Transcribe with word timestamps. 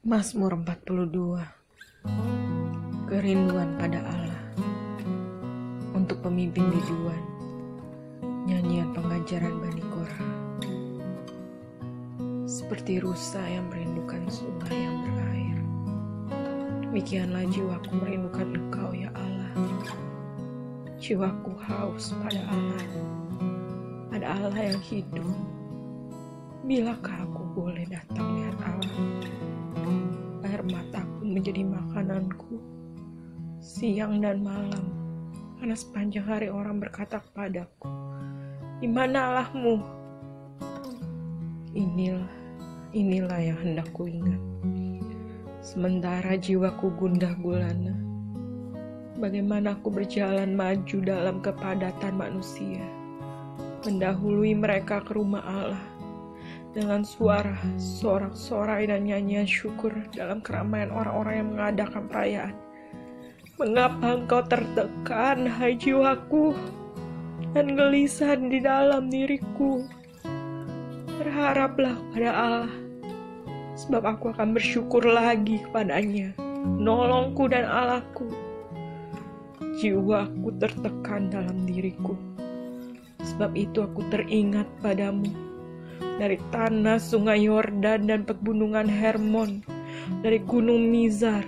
Mazmur 0.00 0.56
42 0.56 1.44
Kerinduan 3.04 3.76
pada 3.76 4.00
Allah. 4.00 4.44
Untuk 5.92 6.24
pemimpin 6.24 6.72
biduan 6.72 7.20
Nyanyian 8.48 8.96
pengajaran 8.96 9.60
Bani 9.60 9.84
Korah 9.92 10.24
Seperti 12.48 12.96
rusa 12.96 13.44
yang 13.44 13.68
merindukan 13.68 14.24
sungai 14.32 14.72
yang 14.72 15.04
berair. 15.04 15.58
Demikianlah 16.88 17.44
jiwaku 17.52 17.92
merindukan 18.00 18.56
engkau 18.56 18.96
ya 18.96 19.12
Allah. 19.12 19.52
Jiwaku 20.96 21.52
haus 21.60 22.16
pada 22.24 22.40
Allah. 22.48 22.88
Pada 24.08 24.26
Allah 24.32 24.62
yang 24.64 24.80
hidup. 24.80 25.36
Bilakah 26.64 27.28
aku 27.28 27.44
boleh 27.52 27.84
datang 27.84 28.40
lihat 28.40 28.56
Allah 28.64 29.49
air 30.50 30.66
mataku 30.66 31.22
menjadi 31.22 31.62
makananku 31.62 32.58
siang 33.62 34.18
dan 34.18 34.42
malam. 34.42 34.86
Karena 35.62 35.76
sepanjang 35.76 36.26
hari 36.26 36.48
orang 36.50 36.82
berkata 36.82 37.22
kepadaku 37.22 38.10
di 38.80 38.88
mana 38.88 39.44
Allahmu 39.44 39.76
inilah 41.76 42.32
inilah 42.96 43.36
yang 43.36 43.60
hendak 43.60 43.92
ku 43.92 44.08
ingat 44.08 44.40
sementara 45.60 46.40
jiwaku 46.40 46.88
gundah 46.96 47.36
gulana 47.44 47.92
bagaimana 49.20 49.76
aku 49.76 49.92
berjalan 49.92 50.56
maju 50.56 50.96
dalam 51.04 51.44
kepadatan 51.44 52.16
manusia 52.16 52.80
mendahului 53.84 54.56
mereka 54.56 55.04
ke 55.04 55.12
rumah 55.12 55.44
Allah 55.44 55.84
dengan 56.70 57.02
suara 57.02 57.58
sorak-sorai 57.76 58.86
dan 58.86 59.02
nyanyian 59.02 59.46
syukur 59.46 59.90
dalam 60.14 60.38
keramaian 60.38 60.94
orang-orang 60.94 61.34
yang 61.42 61.48
mengadakan 61.54 62.02
perayaan. 62.06 62.54
Mengapa 63.58 64.16
engkau 64.16 64.40
tertekan, 64.46 65.44
hai 65.44 65.76
jiwaku, 65.76 66.56
dan 67.52 67.74
gelisah 67.74 68.38
di 68.38 68.62
dalam 68.62 69.10
diriku? 69.10 69.84
Berharaplah 71.20 71.98
pada 72.14 72.30
Allah, 72.32 72.74
sebab 73.76 74.16
aku 74.16 74.32
akan 74.32 74.56
bersyukur 74.56 75.04
lagi 75.04 75.60
kepadanya, 75.68 76.32
nolongku 76.80 77.50
dan 77.50 77.68
Allahku. 77.68 78.30
Jiwaku 79.76 80.56
tertekan 80.56 81.28
dalam 81.28 81.68
diriku, 81.68 82.16
sebab 83.20 83.52
itu 83.58 83.84
aku 83.84 84.00
teringat 84.08 84.64
padamu 84.80 85.49
dari 86.20 86.36
tanah 86.52 87.00
sungai 87.00 87.48
Yordan 87.48 88.08
dan 88.08 88.28
pegunungan 88.28 88.84
Hermon, 88.84 89.64
dari 90.20 90.40
gunung 90.44 90.92
Mizar. 90.92 91.44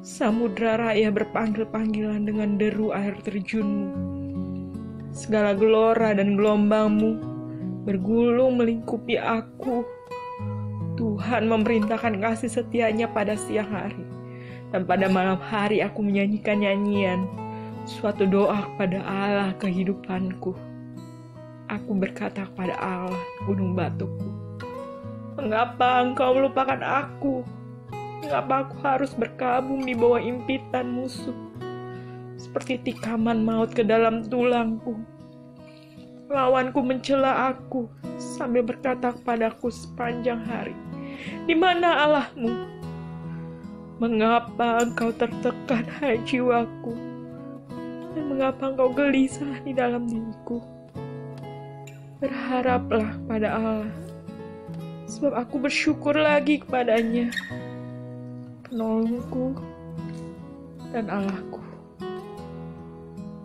Samudra 0.00 0.80
raya 0.80 1.12
berpanggil-panggilan 1.12 2.24
dengan 2.24 2.56
deru 2.56 2.96
air 2.96 3.12
terjunmu. 3.20 3.92
Segala 5.12 5.52
gelora 5.52 6.16
dan 6.16 6.40
gelombangmu 6.40 7.20
bergulung 7.84 8.56
melingkupi 8.56 9.20
aku. 9.20 9.84
Tuhan 10.96 11.48
memerintahkan 11.48 12.16
kasih 12.20 12.48
setianya 12.48 13.12
pada 13.12 13.36
siang 13.36 13.68
hari. 13.68 14.04
Dan 14.72 14.88
pada 14.88 15.10
malam 15.10 15.36
hari 15.36 15.82
aku 15.84 16.00
menyanyikan 16.00 16.62
nyanyian, 16.62 17.26
suatu 17.84 18.24
doa 18.24 18.64
kepada 18.72 19.02
Allah 19.02 19.50
kehidupanku. 19.58 20.69
Aku 21.70 21.94
berkata 21.94 22.50
kepada 22.50 22.74
Allah, 22.82 23.22
gunung 23.46 23.78
batuku, 23.78 24.26
Mengapa 25.38 26.02
engkau 26.02 26.34
melupakan 26.34 26.82
aku? 26.82 27.46
Mengapa 28.26 28.66
aku 28.66 28.74
harus 28.82 29.14
berkabung 29.14 29.86
di 29.86 29.94
bawah 29.94 30.18
impitan 30.18 30.90
musuh? 30.90 31.30
Seperti 32.34 32.82
tikaman 32.82 33.46
maut 33.46 33.70
ke 33.70 33.86
dalam 33.86 34.26
tulangku. 34.26 34.98
Lawanku 36.26 36.82
mencela 36.82 37.54
aku 37.54 37.86
sambil 38.18 38.66
berkata 38.66 39.14
kepadaku 39.14 39.70
sepanjang 39.70 40.42
hari, 40.42 40.74
Di 41.46 41.54
mana 41.54 42.02
Allahmu? 42.02 42.50
Mengapa 44.02 44.82
engkau 44.82 45.14
tertekan, 45.14 45.86
hai 46.02 46.18
jiwaku? 46.26 46.98
Dan 48.18 48.26
mengapa 48.26 48.74
engkau 48.74 48.90
gelisah 48.90 49.62
di 49.62 49.70
dalam 49.70 50.10
diriku? 50.10 50.79
Berharaplah 52.20 53.16
pada 53.24 53.48
Allah, 53.56 53.92
sebab 55.08 55.40
aku 55.40 55.56
bersyukur 55.56 56.12
lagi 56.12 56.60
kepadanya, 56.60 57.32
penolongku 58.68 59.56
dan 60.92 61.08
Allahku. 61.08 61.64